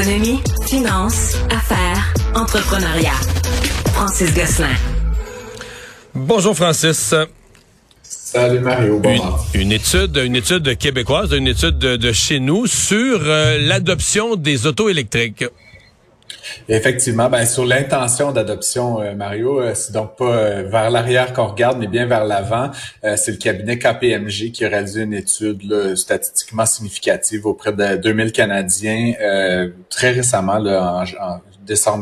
[0.00, 3.20] Économie, finance, affaires, entrepreneuriat.
[3.92, 4.74] Francis Gosselin.
[6.14, 7.14] Bonjour Francis.
[8.02, 9.02] Salut Mario.
[9.04, 14.66] une, une, étude, une étude québécoise, une étude de, chez nous sur euh, l'adoption des
[14.66, 15.44] autos électriques.
[16.68, 21.78] Effectivement, ben sur l'intention d'adoption, euh, Mario, euh, c'est donc pas vers l'arrière qu'on regarde,
[21.78, 22.70] mais bien vers l'avant.
[23.02, 29.12] c'est le cabinet KPMG qui a réalisé une étude statistiquement significative auprès de 2000 Canadiens
[29.88, 31.04] très récemment, en,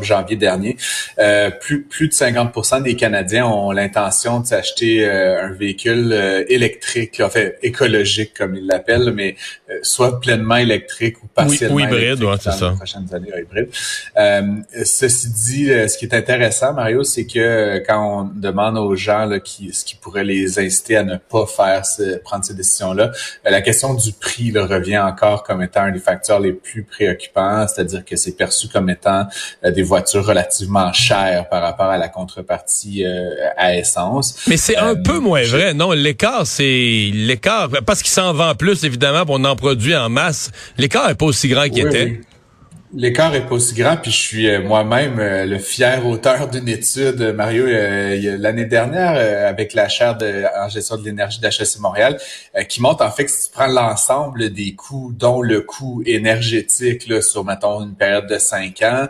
[0.03, 0.77] janvier dernier,
[1.19, 6.45] euh, plus, plus de 50% des Canadiens ont l'intention de s'acheter euh, un véhicule euh,
[6.49, 9.37] électrique, en fait écologique comme ils l'appellent, mais
[9.83, 12.71] soit pleinement électrique ou partiellement oui, hybride, ouais, c'est ça.
[12.71, 13.69] les prochaines années hybride.
[14.85, 19.41] ceci dit, ce qui est intéressant, Mario, c'est que quand on demande aux gens là,
[19.41, 21.83] qui, ce qui pourrait les inciter à ne pas faire
[22.25, 23.13] prendre ces décisions-là,
[23.45, 27.67] la question du prix là, revient encore comme étant un des facteurs les plus préoccupants,
[27.69, 29.25] c'est-à-dire que c'est perçu comme étant euh,
[29.65, 34.37] des voitures relativement chères par rapport à la contrepartie euh, à essence.
[34.47, 38.55] Mais c'est un euh, peu moins vrai, non L'écart, c'est l'écart parce qu'il s'en vend
[38.55, 40.51] plus évidemment, on en produit en masse.
[40.77, 42.21] L'écart est pas aussi grand qu'il était.
[42.95, 46.71] L'écart est pas aussi grand, puis je suis euh, moi-même euh, le fier auteur d'une
[46.71, 52.19] étude, Mario, euh, l'année dernière, avec la chaire de, en gestion de l'énergie d'HEC Montréal,
[52.67, 57.07] qui montre en fait que si tu prends l'ensemble des coûts, dont le coût énergétique
[57.09, 59.09] là, sur, mettons, une période de cinq ans,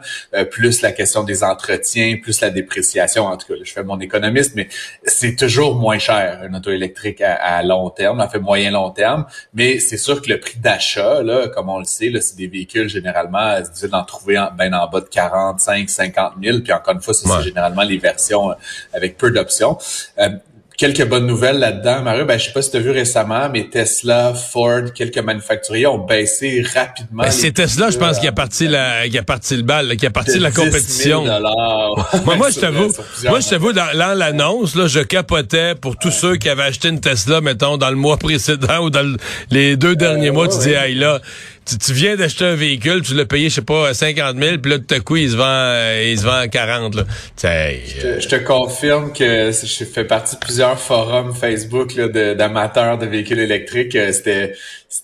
[0.51, 4.53] plus la question des entretiens, plus la dépréciation, en tout cas, je fais mon économiste,
[4.57, 4.69] mais
[5.05, 9.79] c'est toujours moins cher, un auto électrique à, long terme, en fait moyen-long terme, mais
[9.79, 12.89] c'est sûr que le prix d'achat, là, comme on le sait, là, c'est des véhicules
[12.89, 16.59] généralement c'est difficile d'en trouver en, ben en bas de 45, 50 000.
[16.61, 18.55] Puis encore une fois, c'est généralement les versions euh,
[18.93, 19.79] avec peu d'options.
[20.19, 20.31] Euh,
[20.79, 22.25] quelques bonnes nouvelles là-dedans, Mario.
[22.25, 25.99] Ben, je sais pas si tu as vu récemment, mais Tesla, Ford, quelques manufacturiers ont
[25.99, 27.25] baissé rapidement.
[27.25, 30.07] Ben, c'est Tesla, je pense, qui a parti la, qui a parti le bal, qui
[30.07, 31.25] a parti la compétition.
[32.25, 32.93] moi, moi, je t'avoue,
[33.25, 36.89] moi, je t'avoue, dans, dans l'annonce, là, je capotais pour tous ceux qui avaient acheté
[36.89, 39.17] une Tesla, mettons, dans le mois précédent ou dans
[39.51, 41.21] les deux derniers euh, mois, tu dis, hey, là,
[41.77, 44.79] tu, viens d'acheter un véhicule, tu l'as payé, je sais pas, 50 000, puis là,
[44.79, 46.95] tout à coup, il se vend, euh, il se vend à 40.
[46.95, 47.05] Là.
[47.43, 53.97] Je, te, confirme que je fais partie de plusieurs forums Facebook d'amateurs de, véhicules électriques.
[53.97, 54.55] Euh, c'était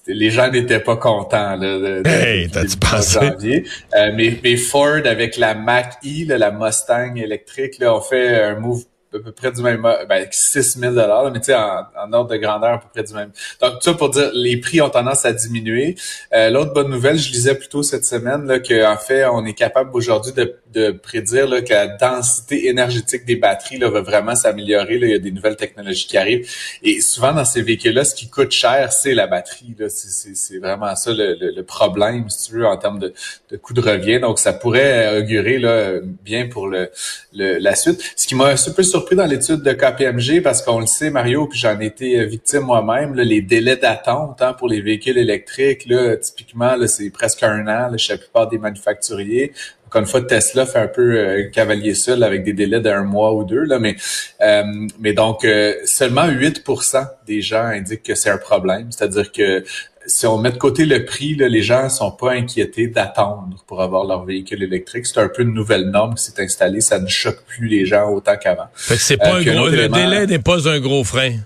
[0.07, 3.21] les gens n'étaient pas contents là, de, hey, t'as-tu pensé?
[3.21, 3.65] Janvier.
[3.95, 8.85] Euh, mais, mais, Ford avec la Mach-E, la Mustang électrique, là, ont fait un move
[9.15, 12.75] à peu près du même, ben, 6 000 mais tu sais, en, ordre de grandeur,
[12.75, 13.31] à peu près du même.
[13.61, 15.97] Donc, tout ça pour dire, les prix ont tendance à diminuer.
[16.33, 19.91] Euh, l'autre bonne nouvelle, je lisais plutôt cette semaine, là, qu'en fait, on est capable
[19.95, 24.97] aujourd'hui de, de, prédire là, que la densité énergétique des batteries là, va vraiment s'améliorer.
[24.97, 26.49] Il y a des nouvelles technologies qui arrivent.
[26.83, 29.75] Et souvent, dans ces véhicules-là, ce qui coûte cher, c'est la batterie.
[29.89, 33.15] C'est vraiment ça le, le, problème, si tu veux, en termes de,
[33.51, 34.21] de coût de revient.
[34.21, 36.91] Donc, ça pourrait augurer là, bien pour le,
[37.33, 38.03] la suite.
[38.17, 41.11] Ce qui m'a un peu surpris surpris dans l'étude de KPMG parce qu'on le sait,
[41.11, 45.85] Mario, puis j'en étais euh, victime moi-même, les délais d'attente hein, pour les véhicules électriques,
[45.87, 49.53] là, typiquement, c'est presque un an chez la plupart des manufacturiers.
[49.87, 53.35] Encore une fois, Tesla fait un peu euh, cavalier seul avec des délais d'un mois
[53.35, 53.95] ou deux, là, mais,
[54.41, 54.63] euh,
[54.99, 55.47] mais donc
[55.85, 58.91] seulement 8% des gens indiquent que c'est un problème.
[58.91, 59.65] C'est-à-dire que
[60.07, 63.83] si on met de côté le prix, là, les gens sont pas inquiétés d'attendre pour
[63.83, 65.07] avoir leur véhicule électrique.
[65.07, 66.81] C'est un peu une nouvelle norme qui s'est installée.
[66.81, 68.69] Ça ne choque plus les gens autant qu'avant.
[68.75, 71.37] c'est pas euh, un gros, le délai n'est pas un gros frein.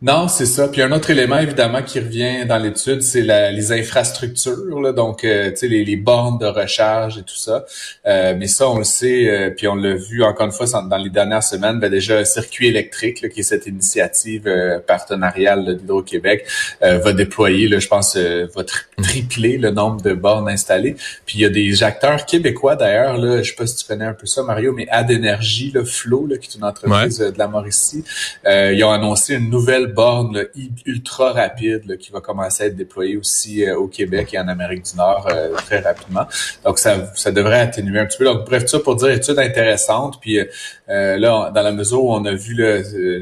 [0.00, 0.68] Non, c'est ça.
[0.68, 5.50] Puis un autre élément évidemment qui revient dans l'étude, c'est les infrastructures, là, donc euh,
[5.50, 7.64] tu sais les, les, bornes de recharge et tout ça.
[8.06, 10.96] Euh, mais ça, on le sait, euh, puis on l'a vu encore une fois dans
[10.98, 11.80] les dernières semaines.
[11.80, 14.48] Ben, déjà, circuit électrique, qui est cette initiative
[14.86, 16.46] partenariale d'Hydro-Québec,
[16.80, 18.64] va déployer, là, je pense, va
[19.02, 20.94] tripler le nombre de bornes installées.
[21.26, 24.04] Puis il y a des acteurs québécois d'ailleurs, là, je sais pas si tu connais
[24.04, 27.48] un peu ça, Mario, mais Ad le Flow, là, qui est une entreprise de la
[27.48, 28.04] Mauricie,
[28.46, 30.44] ils ont annoncé une nouvelle nouvelle borne
[30.86, 34.96] ultra rapide qui va commencer à être déployée aussi au Québec et en Amérique du
[34.96, 36.26] Nord très rapidement.
[36.64, 38.24] Donc, ça, ça devrait atténuer un petit peu.
[38.24, 40.20] Donc, bref, tout ça pour dire étude intéressante.
[40.20, 40.38] Puis
[40.86, 42.56] là, dans la mesure où on a vu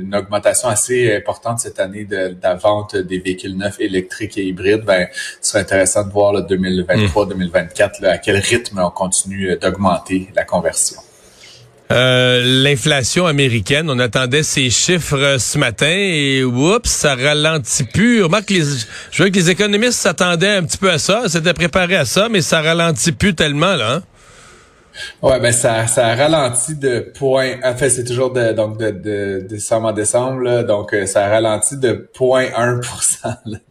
[0.00, 4.84] une augmentation assez importante cette année de, la vente des véhicules neufs électriques et hybrides,
[4.84, 5.08] ben,
[5.40, 11.00] ce serait intéressant de voir le 2023-2024 à quel rythme on continue d'augmenter la conversion.
[11.93, 18.25] Euh, l'inflation américaine, on attendait ces chiffres euh, ce matin et oups, ça ralentit plus.
[18.25, 18.65] Remarque, les,
[19.12, 22.29] je veux que les économistes s'attendaient un petit peu à ça, s'étaient préparés à ça,
[22.29, 23.93] mais ça ralentit plus tellement là.
[23.93, 24.03] Hein?
[25.23, 27.56] Ouais, ben ça, ça ralentit de point.
[27.62, 31.29] En fait, c'est toujours de donc de, de, décembre en décembre, là, donc euh, ça
[31.29, 32.81] ralentit de 0.1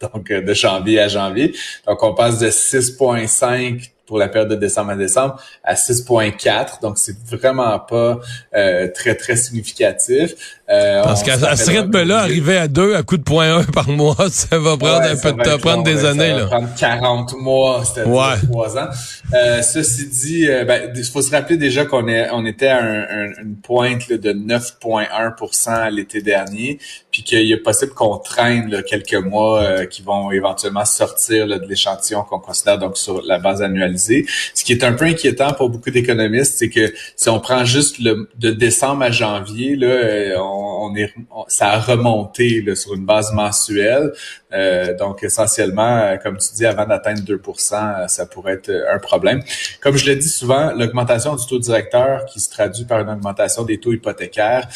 [0.00, 1.54] donc de janvier à janvier.
[1.86, 6.80] Donc on passe de 6,5 pour la période de décembre à décembre à 6,4.
[6.80, 8.20] Donc, c'est vraiment pas
[8.54, 10.34] euh, très, très significatif.
[10.68, 14.58] Euh, Parce qu'à ce rythme-là, arriver à 2 à coup de 0.1 par mois, ça
[14.58, 16.30] va prendre un peu de temps, prendre des années.
[16.30, 18.36] Ça va prendre 40 mois, c'est-à-dire ouais.
[18.50, 18.88] 3 ans.
[19.34, 22.82] Euh, ceci dit, euh, ben, il faut se rappeler déjà qu'on est, on était à
[22.82, 26.78] un, une pointe là, de 9,1% l'été dernier,
[27.16, 31.58] puis qu'il est possible qu'on traîne là, quelques mois euh, qui vont éventuellement sortir là,
[31.58, 34.26] de l'échantillon qu'on considère donc sur la base annualisée.
[34.52, 38.00] Ce qui est un peu inquiétant pour beaucoup d'économistes, c'est que si on prend juste
[38.00, 41.14] le, de décembre à janvier, là, euh, on, est,
[41.48, 44.12] ça a remonté là, sur une base mensuelle.
[44.52, 48.98] Euh, donc, essentiellement, euh, comme tu dis, avant d'atteindre 2% euh, ça pourrait être un
[48.98, 49.42] problème.
[49.80, 53.64] Comme je le dis souvent, l'augmentation du taux directeur qui se traduit par une augmentation
[53.64, 54.68] des taux hypothécaires,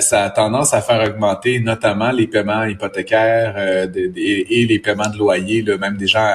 [0.00, 5.62] ça a tendance à faire augmenter notamment les paiements hypothécaires et les paiements de loyer,
[5.62, 6.28] là, même des gens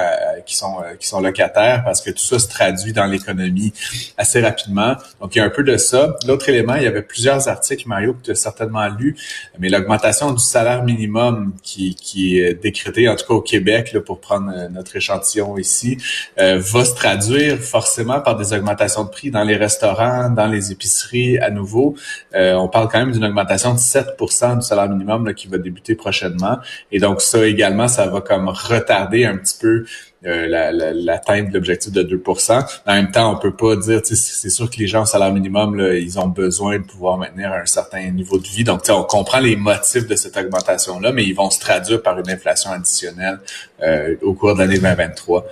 [0.45, 3.73] qui sont qui sont locataires, parce que tout ça se traduit dans l'économie
[4.17, 4.95] assez rapidement.
[5.19, 6.15] Donc, il y a un peu de ça.
[6.27, 9.15] L'autre élément, il y avait plusieurs articles, Mario, que tu as certainement lu,
[9.59, 14.01] mais l'augmentation du salaire minimum qui, qui est décrit en tout cas au Québec, là,
[14.01, 15.97] pour prendre euh, notre échantillon ici,
[16.39, 20.71] euh, va se traduire forcément par des augmentations de prix dans les restaurants, dans les
[20.71, 21.95] épiceries à nouveau.
[22.35, 25.57] Euh, on parle quand même d'une augmentation de 7% du salaire minimum là, qui va
[25.57, 26.57] débuter prochainement.
[26.91, 29.85] Et donc ça également, ça va comme retarder un petit peu
[30.25, 34.69] euh, l'atteinte de l'objectif de 2% En même temps, on peut pas dire, c'est sûr
[34.69, 38.09] que les gens au salaire minimum, là, ils ont besoin de pouvoir maintenir un certain
[38.09, 38.63] niveau de vie.
[38.63, 42.29] Donc, on comprend les motifs de cette augmentation-là, mais ils vont se traduire par une
[42.29, 43.39] inflation additionnelle
[43.81, 45.45] euh, au cours de l'année 2023.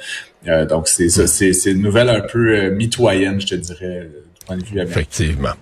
[0.47, 4.09] Euh, donc, c'est ça, c'est une nouvelle un peu euh, mitoyenne, je te dirais.
[4.41, 5.53] Du point de vue Effectivement.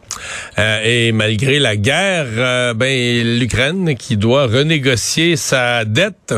[0.58, 6.34] et malgré la guerre, ben l'Ukraine qui doit renégocier sa dette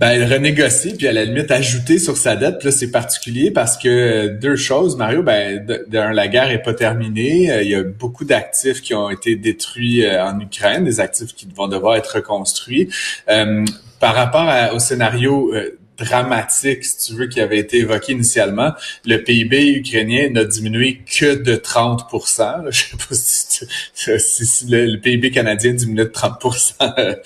[0.00, 2.58] ben, elle renégocie, puis à la limite ajouter sur sa dette.
[2.58, 6.74] Puis là, c'est particulier parce que deux choses, Mario, ben, d'un, la guerre est pas
[6.74, 7.50] terminée.
[7.50, 11.34] Euh, il y a beaucoup d'actifs qui ont été détruits euh, en Ukraine, des actifs
[11.34, 12.88] qui vont devoir être reconstruits.
[13.28, 13.64] Euh,
[13.98, 15.52] par rapport au scénario
[15.98, 18.72] dramatique, si tu veux, qui avait été évoqué initialement,
[19.04, 25.30] le PIB ukrainien n'a diminué que de 30% Je sais pas si, si, le, PIB
[25.30, 27.16] canadien diminuait de 30%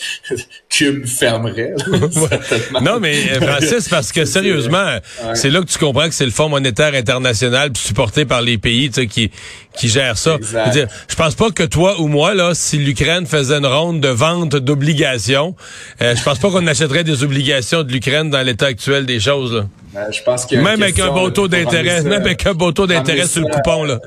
[0.69, 1.75] Cube fermerait.
[2.83, 4.99] non, mais euh, Francis, parce que sérieusement,
[5.35, 8.91] c'est là que tu comprends que c'est le Fonds monétaire international supporté par les pays
[8.91, 9.31] qui,
[9.75, 10.39] qui gèrent ça.
[10.41, 14.01] Je, dire, je pense pas que toi ou moi, là, si l'Ukraine faisait une ronde
[14.01, 15.55] de vente d'obligations,
[16.01, 19.53] euh, je pense pas qu'on achèterait des obligations de l'Ukraine dans l'état actuel des choses.
[19.53, 19.67] Là.
[19.93, 22.87] Ben, je pense que même avec un beau taux d'intérêt, même avec un beau taux
[22.87, 23.99] d'intérêt sur le coupon là.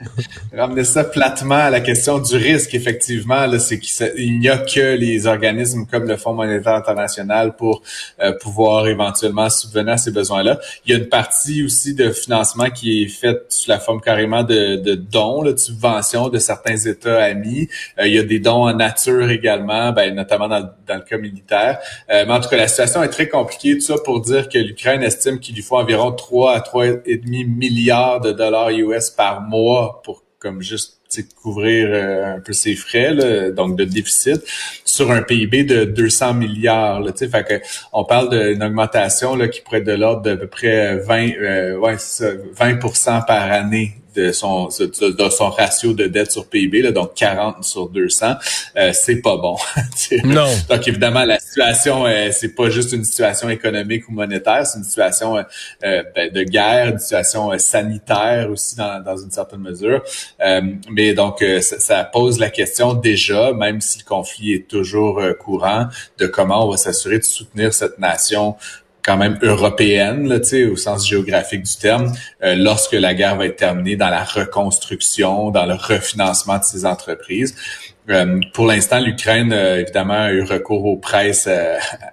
[0.56, 4.96] Ramener ça platement à la question du risque, effectivement, là, c'est qu'il n'y a que
[4.96, 7.82] les organismes comme le Fonds monétaire international pour
[8.22, 10.58] euh, pouvoir éventuellement subvenir à ces besoins-là.
[10.86, 14.42] Il y a une partie aussi de financement qui est faite sous la forme carrément
[14.42, 17.68] de, de dons, de subventions de certains États amis.
[17.98, 21.18] Euh, il y a des dons en nature également, ben, notamment dans, dans, le cas
[21.18, 21.78] militaire.
[22.10, 23.74] Euh, mais en tout cas, la situation est très compliquée.
[23.74, 28.20] Tout ça pour dire que l'Ukraine estime qu'il lui faut environ 3 à 3,5 milliards
[28.20, 30.96] de dollars US par mois pour comme juste
[31.42, 34.40] couvrir euh, un peu ses frais, donc de déficit,
[34.84, 37.00] sur un PIB de 200 milliards.
[37.00, 40.46] Là, fait que on parle d'une augmentation là, qui pourrait être de l'ordre d'à peu
[40.46, 41.96] près 20, euh, ouais,
[42.54, 47.62] 20 par année de son, de son ratio de dette sur PIB, là, donc 40
[47.64, 48.34] sur 200,
[48.76, 49.56] euh, c'est pas bon.
[50.24, 50.48] non.
[50.68, 54.84] Donc évidemment, la situation, euh, c'est pas juste une situation économique ou monétaire, c'est une
[54.84, 55.42] situation euh,
[55.84, 60.02] euh, ben, de guerre, une situation sanitaire aussi dans, dans une certaine mesure.
[60.90, 65.86] mais donc ça, ça, pose la question déjà, même si le conflit est toujours courant,
[66.18, 68.56] de comment on va s'assurer de soutenir cette nation
[69.02, 70.38] quand même européenne, là,
[70.70, 75.50] au sens géographique du terme, euh, lorsque la guerre va être terminée dans la reconstruction,
[75.50, 77.54] dans le refinancement de ces entreprises.
[78.08, 81.48] Euh, pour l'instant, l'Ukraine, évidemment, a eu recours aux presses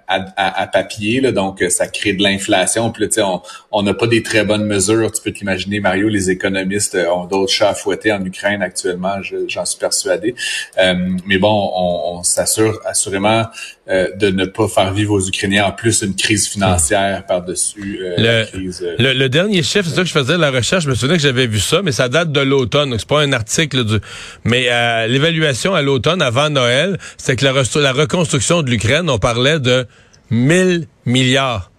[0.06, 2.90] à, papier, là, donc ça crée de l'inflation.
[2.92, 3.40] Puis là,
[3.72, 5.10] on n'a pas des très bonnes mesures.
[5.12, 9.16] Tu peux t'imaginer, Mario, les économistes ont d'autres chats à fouetter en Ukraine actuellement,
[9.48, 10.34] j'en suis persuadé.
[10.76, 13.46] mais bon, on, on s'assure assurément
[13.88, 18.86] de ne pas faire vivre aux Ukrainiens en plus une crise financière par-dessus la crise.
[18.98, 21.22] Le, le, dernier chiffre, c'est ça que je faisais la recherche, je me souvenais que
[21.22, 23.98] j'avais vu ça, mais ça date de l'automne, donc c'est pas un article du...
[24.44, 24.68] Mais
[25.08, 29.86] l'évaluation à l'automne, avant Noël, c'est que la, la reconstruction de l'Ukraine, on parlait de
[30.30, 31.70] 1000 milliards.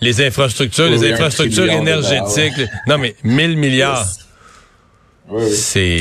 [0.00, 2.66] Les infrastructures, les infrastructures énergétiques.
[2.86, 4.06] Non, mais 1000 milliards.
[5.30, 6.00] Oui, C'est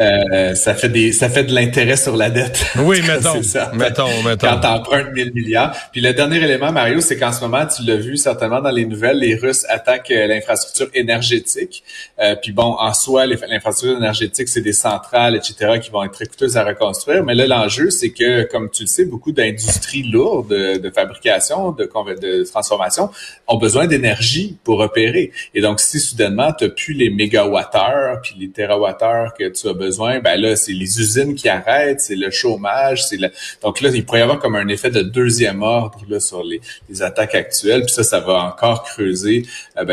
[0.00, 2.64] euh, ça fait des ça fait de l'intérêt sur la dette.
[2.78, 3.40] Oui, mettons,
[3.74, 4.48] mettons, mettons.
[4.48, 5.76] Quand t'empruntes 1000 milliards.
[5.92, 8.84] Puis le dernier élément, Mario, c'est qu'en ce moment, tu l'as vu certainement dans les
[8.84, 11.84] nouvelles, les Russes attaquent euh, l'infrastructure énergétique.
[12.18, 16.26] Euh, puis bon, en soi, l'infrastructure énergétique, c'est des centrales, etc., qui vont être très
[16.26, 17.22] coûteuses à reconstruire.
[17.22, 21.84] Mais là, l'enjeu, c'est que, comme tu le sais, beaucoup d'industries lourdes de, fabrication, de,
[21.84, 23.10] de transformation,
[23.46, 25.30] ont besoin d'énergie pour opérer.
[25.54, 30.40] Et donc, si soudainement, tu plus les mégawattheures, puis les que tu as besoin, ben
[30.40, 33.30] là, c'est les usines qui arrêtent, c'est le chômage, c'est le...
[33.62, 36.60] donc là, il pourrait y avoir comme un effet de deuxième ordre là sur les,
[37.02, 39.44] attaques actuelles, puis ça, ça va encore creuser
[39.76, 39.92] euh, ben,